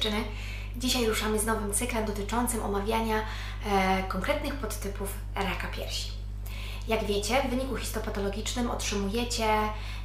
[0.00, 0.24] dziewczyny!
[0.76, 3.16] Dzisiaj ruszamy z nowym cyklem dotyczącym omawiania
[3.66, 6.10] e, konkretnych podtypów raka piersi.
[6.88, 9.46] Jak wiecie, w wyniku histopatologicznym otrzymujecie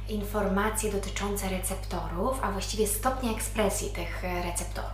[0.08, 4.90] informacje dotyczące receptorów, a właściwie stopnia ekspresji tych e, receptorów.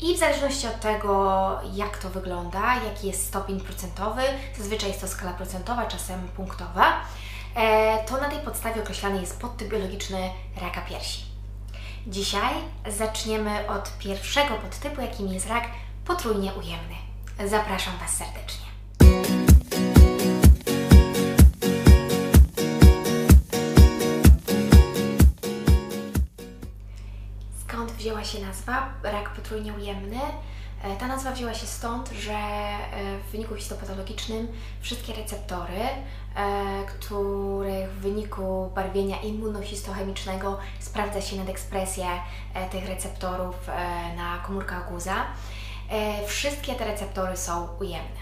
[0.00, 4.22] I w zależności od tego, jak to wygląda, jaki jest stopień procentowy,
[4.58, 7.00] zazwyczaj jest to skala procentowa, czasem punktowa,
[7.54, 11.29] e, to na tej podstawie określany jest podtyp biologiczny raka piersi.
[12.06, 12.54] Dzisiaj
[12.88, 15.64] zaczniemy od pierwszego podtypu, jakim jest rak
[16.04, 16.94] potrójnie ujemny.
[17.46, 18.66] Zapraszam Was serdecznie.
[27.68, 30.20] Skąd wzięła się nazwa rak potrójnie ujemny?
[30.82, 34.48] E, ta nazwa wzięła się stąd, że e, w wyniku histopatologicznym
[34.80, 35.80] wszystkie receptory,
[36.36, 42.06] e, których w wyniku barwienia immunohistochemicznego sprawdza się nadekspresję
[42.70, 43.54] tych receptorów
[44.16, 45.14] na komórkach guza,
[46.26, 48.20] wszystkie te receptory są ujemne.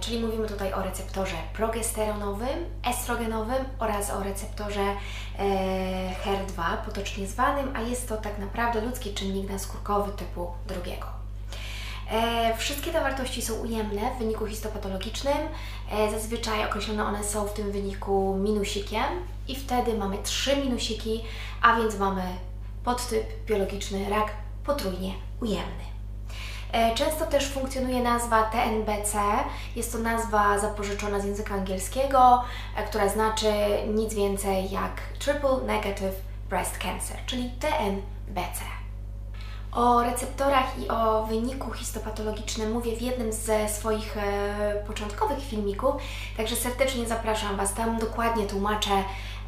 [0.00, 4.94] Czyli mówimy tutaj o receptorze progesteronowym, estrogenowym oraz o receptorze
[6.24, 11.23] HER2, potocznie zwanym, a jest to tak naprawdę ludzki czynnik naskórkowy typu drugiego.
[12.10, 15.38] E, wszystkie te wartości są ujemne w wyniku histopatologicznym.
[15.90, 19.04] E, zazwyczaj określone one są w tym wyniku minusikiem
[19.48, 21.24] i wtedy mamy trzy minusiki,
[21.62, 22.22] a więc mamy
[22.84, 24.30] podtyp biologiczny rak
[24.64, 25.84] potrójnie ujemny.
[26.72, 29.18] E, często też funkcjonuje nazwa TNBC.
[29.76, 32.44] Jest to nazwa zapożyczona z języka angielskiego,
[32.88, 33.52] która znaczy
[33.94, 36.14] nic więcej jak Triple Negative
[36.48, 38.83] Breast Cancer, czyli TNBC.
[39.74, 45.94] O receptorach i o wyniku histopatologicznym mówię w jednym ze swoich e, początkowych filmików,
[46.36, 47.74] także serdecznie zapraszam Was.
[47.74, 48.90] Tam dokładnie tłumaczę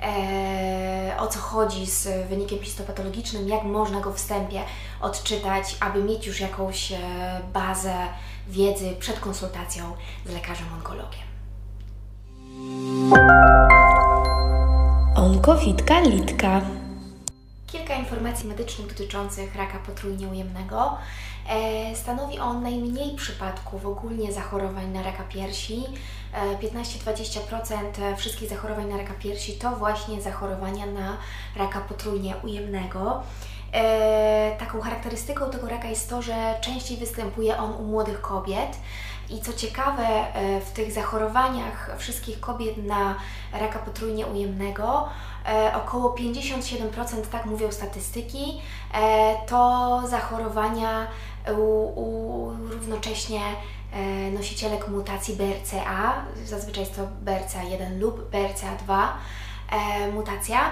[0.03, 4.63] e, o co chodzi z wynikiem histopatologicznym, jak można go wstępie
[5.01, 6.99] odczytać, aby mieć już jakąś e,
[7.53, 7.95] bazę
[8.49, 9.85] wiedzy przed konsultacją
[10.27, 11.27] z lekarzem onkologiem.
[15.17, 16.61] Onkowitka Litka
[17.67, 20.99] kilka informacji medycznych dotyczących raka potrójnie ujemnego.
[21.49, 25.85] E, stanowi on najmniej przypadków ogólnie zachorowań na raka piersi.
[26.63, 31.17] 15-20% wszystkich zachorowań na raka piersi to właśnie zachorowania na
[31.57, 33.23] raka potrójnie ujemnego.
[33.77, 38.79] E, taką charakterystyką tego raka jest to, że częściej występuje on u młodych kobiet.
[39.31, 43.15] I co ciekawe, e, w tych zachorowaniach wszystkich kobiet na
[43.53, 45.09] raka potrójnie ujemnego,
[45.47, 48.61] e, około 57%, tak mówią statystyki,
[48.95, 51.07] e, to zachorowania
[51.59, 53.41] u, u równocześnie
[54.33, 56.15] nosicielek mutacji BRCA,
[56.45, 59.09] zazwyczaj jest to BRCA1 lub BRCA2
[60.15, 60.71] mutacja.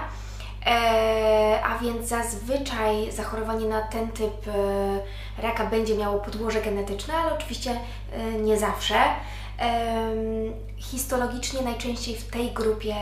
[0.65, 7.33] E, a więc zazwyczaj zachorowanie na ten typ e, raka będzie miało podłoże genetyczne, ale
[7.33, 7.79] oczywiście
[8.11, 8.95] e, nie zawsze.
[10.77, 12.95] Histologicznie najczęściej w tej grupie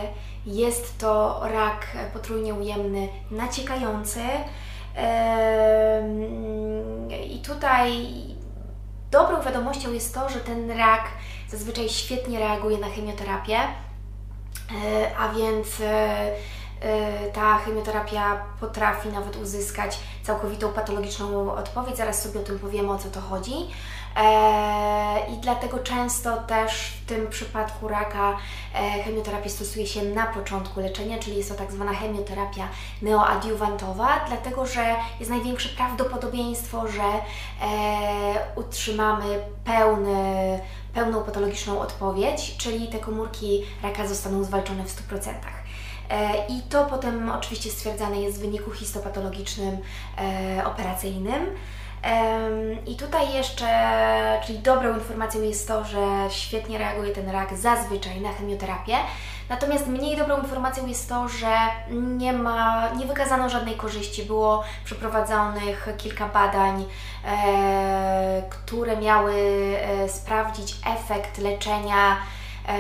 [0.46, 4.20] jest to rak potrójnie ujemny naciekający.
[7.30, 8.08] I tutaj
[9.12, 11.04] dobrą wiadomością jest to, że ten rak
[11.50, 13.60] zazwyczaj świetnie reaguje na chemioterapię,
[15.20, 15.82] a więc
[17.34, 21.98] ta chemioterapia potrafi nawet uzyskać całkowitą patologiczną odpowiedź.
[21.98, 23.54] Zaraz sobie o tym powiemy, o co to chodzi.
[24.16, 28.38] E, I dlatego często też w tym przypadku raka
[28.76, 32.68] e, chemioterapię stosuje się na początku leczenia, czyli jest to tak zwana chemioterapia
[33.02, 37.22] neoadiuwantowa, dlatego że jest największe prawdopodobieństwo, że e,
[38.56, 40.60] utrzymamy pełny,
[40.94, 45.34] pełną patologiczną odpowiedź, czyli te komórki raka zostaną zwalczone w 100%.
[46.10, 49.78] E, I to potem oczywiście stwierdzane jest w wyniku histopatologicznym
[50.58, 51.56] e, operacyjnym.
[52.88, 53.68] I tutaj jeszcze,
[54.46, 58.96] czyli dobrą informacją jest to, że świetnie reaguje ten rak zazwyczaj na chemioterapię.
[59.50, 61.56] Natomiast mniej dobrą informacją jest to, że
[61.92, 64.24] nie ma, nie wykazano żadnej korzyści.
[64.24, 66.86] Było przeprowadzonych kilka badań,
[67.26, 72.18] e, które miały e, sprawdzić efekt leczenia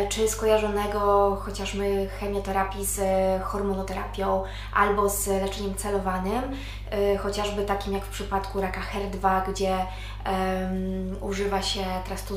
[0.09, 3.01] czy skojarzonego chociażby chemioterapii z
[3.43, 4.43] hormonoterapią
[4.73, 6.43] albo z leczeniem celowanym,
[6.91, 12.35] e, chociażby takim jak w przypadku raka HER2, gdzie um, używa się trastu,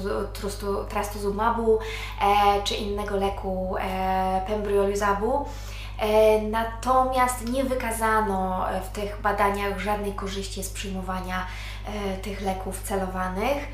[0.89, 5.47] trastuzumabu e, czy innego leku e, pembrolizabu.
[5.99, 11.47] E, natomiast nie wykazano w tych badaniach żadnej korzyści z przyjmowania
[11.87, 13.69] e, tych leków celowanych.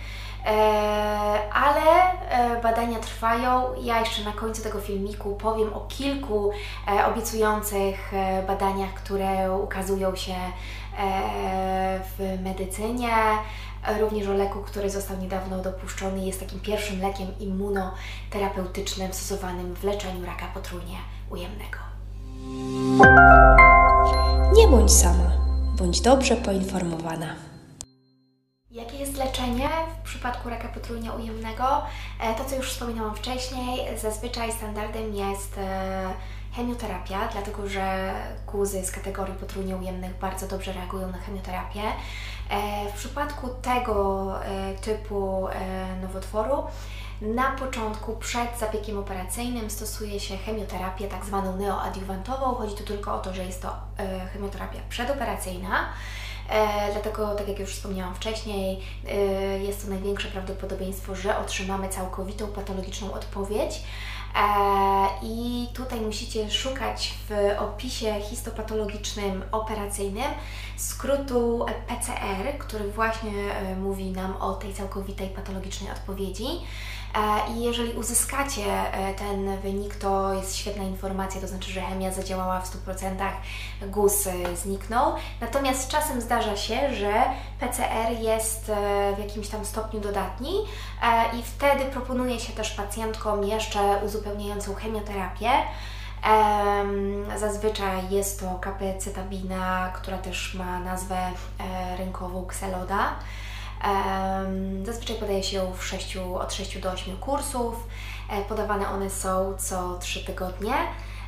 [1.53, 2.13] Ale
[2.63, 3.65] badania trwają.
[3.83, 6.51] Ja jeszcze na końcu tego filmiku powiem o kilku
[7.07, 8.13] obiecujących
[8.47, 10.35] badaniach, które ukazują się
[12.19, 13.09] w medycynie
[14.01, 20.27] również o leku, który został niedawno dopuszczony jest takim pierwszym lekiem immunoterapeutycznym stosowanym w leczeniu
[20.27, 20.97] raka potrójnie
[21.31, 21.79] ujemnego.
[24.57, 25.31] Nie bądź sama,
[25.79, 27.52] bądź dobrze poinformowana.
[28.73, 29.69] Jakie jest leczenie
[30.01, 31.83] w przypadku raka potrójnie ujemnego?
[32.21, 36.15] E, to, co już wspominałam wcześniej, zazwyczaj standardem jest e,
[36.53, 38.15] chemioterapia, dlatego że
[38.53, 41.83] guzy z kategorii potrójnie ujemnych bardzo dobrze reagują na chemioterapię.
[42.51, 44.35] E, w przypadku tego
[44.83, 45.49] typu
[46.03, 46.63] nowotworu
[47.21, 52.55] na początku przed zabiegiem operacyjnym stosuje się chemioterapię tak zwaną neoadiuwantową.
[52.55, 53.77] Chodzi tu tylko o to, że jest to
[54.33, 55.89] chemioterapia przedoperacyjna.
[56.93, 58.81] Dlatego, tak jak już wspomniałam wcześniej,
[59.63, 63.83] jest to największe prawdopodobieństwo, że otrzymamy całkowitą patologiczną odpowiedź.
[65.23, 70.33] I tutaj musicie szukać w opisie histopatologicznym operacyjnym
[70.77, 76.47] skrótu PCR, który właśnie e, mówi nam o tej całkowitej patologicznej odpowiedzi.
[77.15, 82.13] E, I jeżeli uzyskacie e, ten wynik, to jest świetna informacja, to znaczy, że chemia
[82.13, 83.31] zadziałała w 100%,
[83.83, 85.15] guz zniknął.
[85.41, 87.13] Natomiast czasem zdarza się, że
[87.61, 88.73] PCR jest
[89.17, 90.53] w jakimś tam stopniu dodatni
[91.39, 95.51] i wtedy proponuje się też pacjentkom jeszcze uzupełniającą chemioterapię.
[97.37, 103.15] Zazwyczaj jest to kapecetabina, która też ma nazwę e, rynkową Xeloda.
[104.85, 107.75] Zazwyczaj podaje się ją w 6, od 6 do 8 kursów.
[108.31, 110.75] E, podawane one są co 3 tygodnie.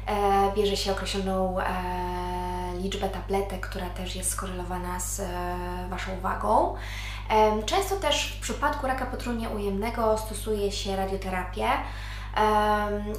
[0.06, 1.56] E, bierze się określoną
[2.80, 5.22] liczbę tabletek, która też jest skorelowana z
[5.90, 6.74] Waszą wagą.
[7.66, 11.68] Często też w przypadku raka potrójnie ujemnego stosuje się radioterapię.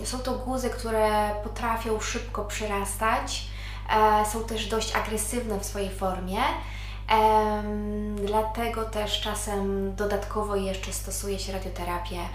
[0.03, 3.47] Są to guzy, które potrafią szybko przyrastać,
[3.89, 6.39] e, są też dość agresywne w swojej formie.
[8.25, 12.25] Dlatego też czasem dodatkowo jeszcze stosuje się radioterapię, e,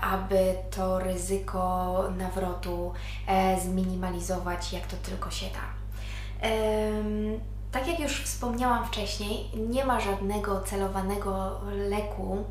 [0.00, 2.92] aby to ryzyko nawrotu
[3.26, 5.76] e, zminimalizować jak to tylko się da.
[7.72, 12.44] Tak jak już wspomniałam wcześniej, nie ma żadnego celowanego leku,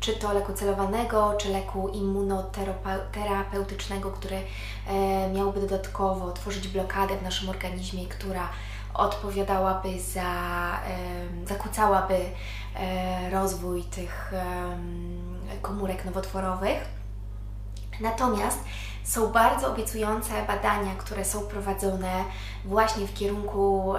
[0.00, 4.42] czy to leku celowanego, czy leku immunoterapeutycznego, który e,
[5.30, 8.48] miałby dodatkowo tworzyć blokadę w naszym organizmie, która
[8.94, 10.32] odpowiadałaby za,
[11.48, 12.18] zakłócałaby
[12.74, 14.32] e, rozwój tych
[15.62, 16.84] komórek nowotworowych.
[18.00, 18.58] Natomiast
[19.04, 22.24] są bardzo obiecujące badania, które są prowadzone
[22.64, 23.94] właśnie w kierunku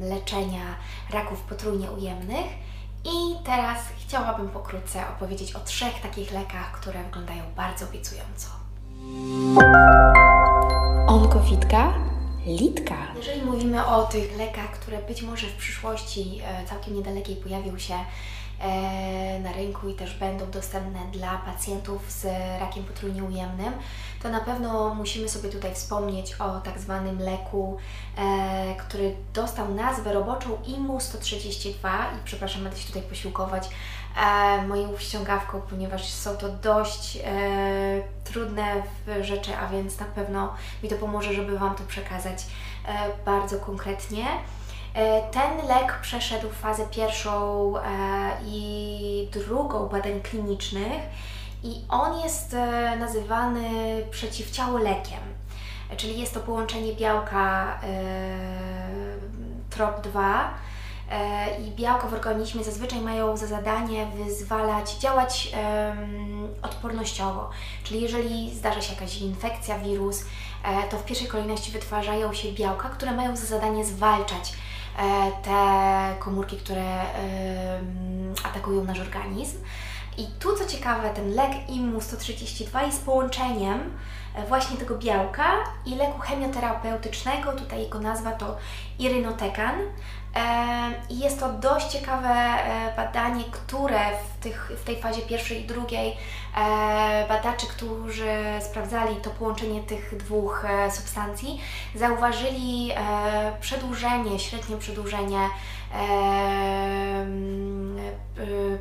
[0.00, 0.64] leczenia
[1.10, 2.46] raków potrójnie ujemnych
[3.04, 8.48] i teraz chciałabym pokrótce opowiedzieć o trzech takich lekach, które wyglądają bardzo obiecująco.
[11.06, 11.92] Onkofitka,
[12.46, 12.96] litka.
[13.16, 17.94] Jeżeli mówimy o tych lekach, które być może w przyszłości e, całkiem niedalekiej pojawią się
[18.60, 22.24] E, na rynku i też będą dostępne dla pacjentów z
[22.60, 23.72] rakiem potrójnie ujemnym,
[24.22, 27.76] to na pewno musimy sobie tutaj wspomnieć o tak zwanym leku,
[28.16, 31.70] e, który dostał nazwę roboczą IMU-132
[32.16, 33.68] i przepraszam, będę się tutaj posiłkować
[34.68, 37.18] moją ściągawką, ponieważ są to dość
[38.24, 38.82] trudne
[39.20, 42.46] rzeczy, a więc na pewno mi to pomoże, żeby Wam to przekazać
[43.24, 44.24] bardzo konkretnie.
[44.96, 47.82] E, ten lek przeszedł fazę pierwszą e,
[48.46, 51.00] i drugą badań klinicznych
[51.62, 53.68] i on jest e, nazywany
[54.10, 55.20] przeciwciałolekiem,
[55.96, 57.78] czyli jest to połączenie białka
[59.70, 60.44] TROP2
[61.66, 65.52] i białka w organizmie zazwyczaj mają za zadanie wyzwalać, działać
[66.62, 67.50] odpornościowo.
[67.84, 70.24] Czyli jeżeli zdarza się jakaś infekcja, wirus,
[70.90, 74.52] to w pierwszej kolejności wytwarzają się białka, które mają za zadanie zwalczać
[74.98, 77.00] E, te komórki, które
[78.44, 79.56] atakują nasz organizm.
[80.18, 83.96] I tu co ciekawe, ten lek IMU-132 jest połączeniem
[84.34, 85.44] e, właśnie tego białka
[85.86, 88.56] i leku chemioterapeutycznego, tutaj jego nazwa to
[88.98, 89.74] irynotekan.
[91.10, 95.66] I jest to dość ciekawe e, badanie, które w, tych, w tej fazie pierwszej i
[95.66, 96.16] drugiej
[97.28, 101.60] badacze, którzy sprawdzali to połączenie tych dwóch substancji,
[101.94, 102.92] zauważyli
[103.60, 105.48] przedłużenie, średnie przedłużenie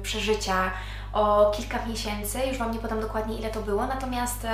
[0.03, 0.71] przeżycia
[1.15, 4.47] o kilka miesięcy, już Wam nie podam dokładnie ile to było, natomiast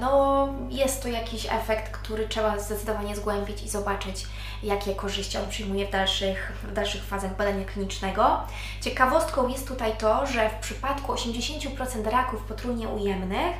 [0.00, 4.26] no, jest to jakiś efekt, który trzeba zdecydowanie zgłębić i zobaczyć,
[4.62, 8.40] jakie korzyści on przyjmuje w dalszych, w dalszych fazach badania klinicznego.
[8.80, 13.56] Ciekawostką jest tutaj to, że w przypadku 80% raków potrójnie ujemnych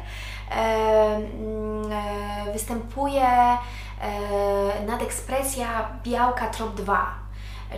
[2.53, 3.27] występuje
[4.87, 6.97] nadekspresja białka TROP2,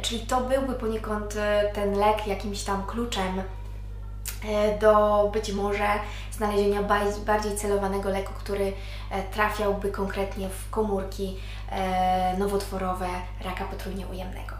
[0.03, 3.60] czyli to byłby poniekąd e, ten lek jakimś tam kluczem e,
[4.81, 5.89] do być może
[6.33, 6.83] znalezienia
[7.27, 8.73] bardziej celowanego leku, który
[9.11, 11.37] e, trafiałby konkretnie w komórki
[12.39, 13.07] nowotworowe
[13.45, 14.60] raka potrójnie ujemnego.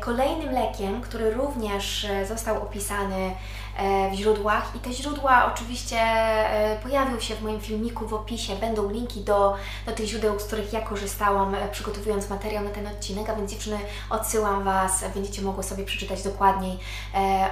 [0.00, 3.34] Kolejnym lekiem, który również został opisany
[3.76, 4.72] E, w źródłach.
[4.76, 9.56] I te źródła oczywiście e, pojawią się w moim filmiku w opisie, będą linki do,
[9.86, 13.50] do tych źródeł, z których ja korzystałam e, przygotowując materiał na ten odcinek, a więc
[13.50, 13.78] dziewczyny
[14.10, 16.78] odsyłam Was, będziecie mogły sobie przeczytać dokładniej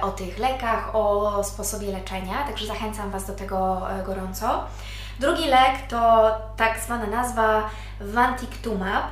[0.01, 4.63] o tych lekach, o sposobie leczenia, także zachęcam Was do tego gorąco.
[5.19, 9.05] Drugi lek to tak zwana nazwa Vantictumab,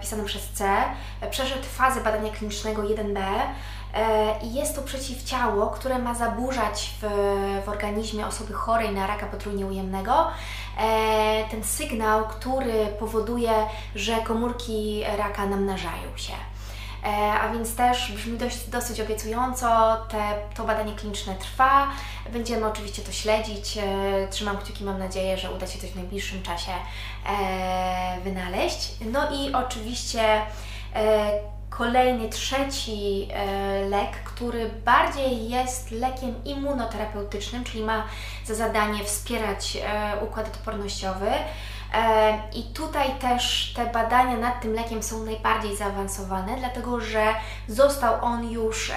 [0.00, 0.82] pisany przez C,
[1.30, 3.20] przeszedł fazę badania klinicznego 1B,
[3.94, 7.06] E, i jest to przeciwciało, które ma zaburzać w,
[7.64, 10.26] w organizmie osoby chorej na raka potrójnie ujemnego.
[10.78, 13.52] E, ten sygnał, który powoduje,
[13.94, 16.32] że komórki raka namnażają się.
[17.04, 17.08] E,
[17.40, 21.88] a więc też brzmi dość, dosyć obiecująco, te, to badanie kliniczne trwa,
[22.32, 23.78] będziemy oczywiście to śledzić,
[24.30, 26.72] trzymam kciuki, mam nadzieję, że uda się coś w najbliższym czasie
[28.24, 28.92] wynaleźć.
[29.12, 30.42] No i oczywiście
[31.76, 38.04] kolejny, trzeci e, lek, który bardziej jest lekiem immunoterapeutycznym, czyli ma
[38.44, 41.30] za zadanie wspierać e, układ odpornościowy.
[41.94, 47.34] E, I tutaj też te badania nad tym lekiem są najbardziej zaawansowane, dlatego że
[47.68, 48.92] został on już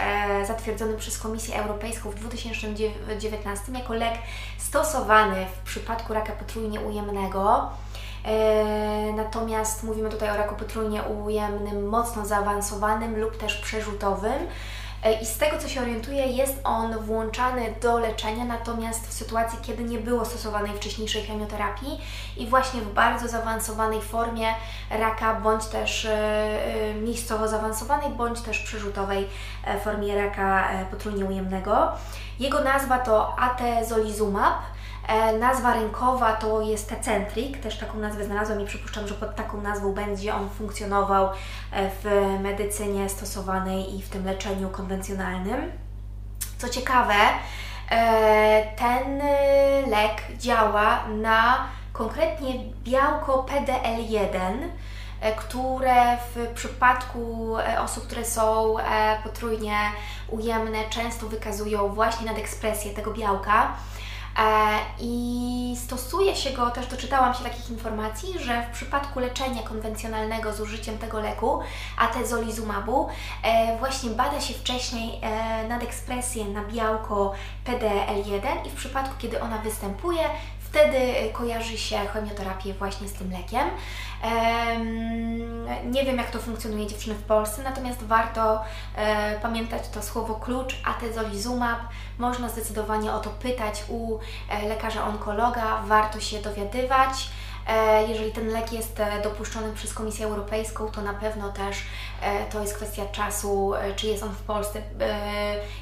[0.47, 4.13] zatwierdzony przez Komisję Europejską w 2019 jako lek
[4.57, 7.69] stosowany w przypadku raka potrójnie ujemnego.
[8.25, 14.47] E, natomiast mówimy tutaj o raku potrójnie ujemnym, mocno zaawansowanym lub też przerzutowym.
[15.03, 19.59] E, I z tego co się orientuję, jest on włączany do leczenia, natomiast w sytuacji,
[19.61, 22.01] kiedy nie było stosowanej wcześniejszej chemioterapii
[22.37, 24.47] i właśnie w bardzo zaawansowanej formie
[24.89, 29.27] raka, bądź też e, miejscowo zaawansowanej, bądź też przerzutowej
[29.83, 31.91] formie raka potrójnie ujemnego.
[32.39, 34.53] Jego nazwa to atezolizumab.
[35.07, 39.61] E, nazwa rynkowa to jest Tecentric, też taką nazwę znalazłam i przypuszczam, że pod taką
[39.61, 41.29] nazwą będzie on funkcjonował
[41.71, 42.05] e, w
[42.43, 45.71] medycynie stosowanej i w tym leczeniu konwencjonalnym.
[46.57, 47.13] Co ciekawe,
[47.91, 49.21] e, ten
[49.89, 54.53] lek działa na konkretnie białko PDL1,
[55.35, 58.75] które w przypadku osób, które są
[59.23, 59.77] potrójnie
[60.27, 63.73] ujemne, często wykazują właśnie nadekspresję tego białka.
[64.37, 70.53] E, I stosuje się go, też doczytałam się takich informacji, że w przypadku leczenia konwencjonalnego
[70.53, 71.59] z użyciem tego leku,
[71.97, 73.07] atezolizumabu,
[73.43, 77.33] e, właśnie bada się wcześniej e, nadekspresję na białko
[77.65, 80.23] PDL1 i w przypadku, kiedy ona występuje,
[80.77, 83.69] wtedy kojarzy się chemioterapię właśnie z tym lekiem.
[85.85, 88.63] Nie wiem, jak to funkcjonuje dziewczyny w Polsce, natomiast warto
[88.95, 91.79] e, pamiętać to słowo klucz atezolizumab.
[92.17, 94.19] Można zdecydowanie o to pytać u
[94.49, 97.29] e, lekarza onkologa, warto się dowiadywać.
[97.67, 101.77] E, jeżeli ten lek jest dopuszczony przez Komisję Europejską, to na pewno też
[102.51, 104.81] to jest kwestia czasu, czy jest on w Polsce.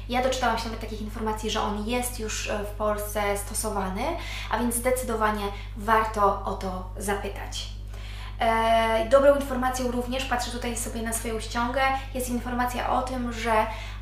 [0.08, 4.02] Ja doczytałam się nawet takich informacji, że on jest już w Polsce stosowany,
[4.50, 5.44] a więc zdecydowanie
[5.76, 7.75] warto o to zapytać.
[8.40, 11.80] E, dobrą informacją również, patrzę tutaj sobie na swoją ściągę,
[12.14, 13.52] jest informacja o tym, że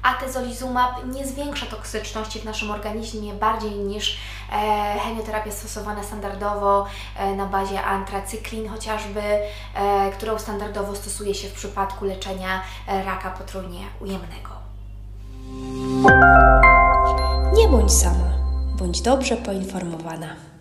[0.03, 4.19] atezolizumab nie zwiększa toksyczności w naszym organizmie bardziej niż
[4.53, 6.87] e, chemioterapia stosowana standardowo
[7.17, 9.23] e, na bazie antracyklin chociażby,
[10.19, 14.51] którą standardowo stosuje się w przypadku leczenia raka potrójnie ujemnego.
[17.57, 18.39] Nie bądź sama,
[18.79, 20.54] bądź dobrze poinformowana.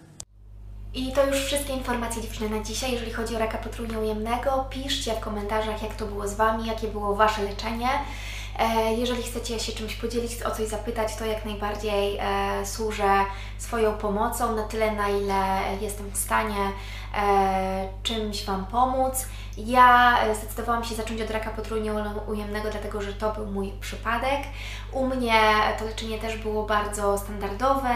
[0.95, 2.91] I to już wszystkie informacje dziewczyny na dzisiaj.
[2.91, 6.87] Jeżeli chodzi o raka potrójnie ujemnego, piszcie w komentarzach, jak to było z Wami, jakie
[6.87, 7.89] było Wasze leczenie.
[8.59, 13.25] E, jeżeli chcecie się czymś podzielić, o coś zapytać, to jak najbardziej e, służę
[13.57, 16.71] swoją pomocą na tyle, na ile jestem w stanie
[18.03, 19.27] czymś Wam pomóc.
[19.57, 21.93] Ja zdecydowałam się zacząć od raka potrójnie
[22.27, 24.39] ujemnego, dlatego że to był mój przypadek.
[24.91, 25.41] U mnie
[25.79, 27.89] to leczenie też było bardzo standardowe.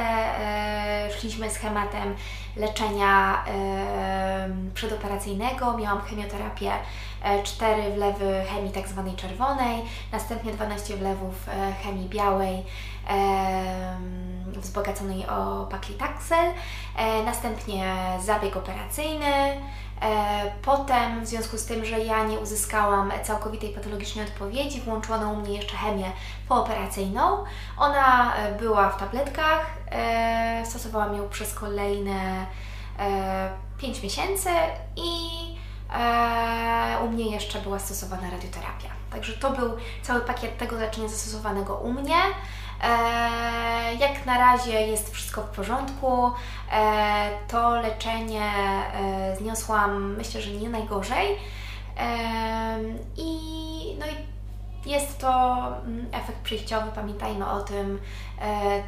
[1.20, 2.16] Szliśmy schematem
[2.56, 3.44] leczenia
[4.74, 6.72] przedoperacyjnego, miałam chemioterapię
[7.44, 9.82] 4 e, wlewy chemii tak zwanej czerwonej,
[10.12, 12.64] następnie 12 wlewów e, chemii białej
[14.48, 16.54] wzbogaconej o paklitaxel,
[17.26, 19.62] następnie zabieg operacyjny,
[20.62, 25.58] Potem, w związku z tym, że ja nie uzyskałam całkowitej patologicznej odpowiedzi, włączono u mnie
[25.58, 26.12] jeszcze chemię
[26.48, 27.44] pooperacyjną.
[27.78, 29.78] Ona była w tabletkach,
[30.66, 32.46] stosowałam ją przez kolejne
[33.78, 34.50] 5 miesięcy
[34.96, 35.12] i
[35.94, 38.90] e, u mnie jeszcze była stosowana radioterapia.
[39.12, 42.18] Także to był cały pakiet tego leczenia zastosowanego u mnie.
[42.84, 42.90] E,
[44.00, 46.32] jak na razie jest wszystko w porządku.
[46.72, 48.52] E, to leczenie
[49.38, 51.38] zniosłam myślę, że nie najgorzej.
[53.18, 53.32] I,
[54.00, 58.00] no i jest to mm, efekt przejściowy, pamiętajmy o tym.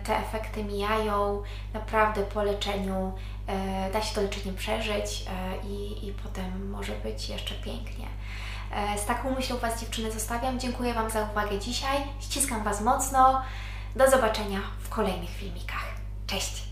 [0.03, 1.43] Te efekty mijają.
[1.73, 3.13] Naprawdę po leczeniu
[3.49, 8.07] E, da się to leczenie przeżyć e, i, i potem może być jeszcze pięknie.
[8.71, 10.59] E, z taką myślą Was dziewczyny zostawiam.
[10.59, 11.97] Dziękuję Wam za uwagę dzisiaj.
[12.19, 13.41] Ściskam Was mocno.
[13.95, 15.95] Do zobaczenia w kolejnych filmikach.
[16.27, 16.63] Cześć!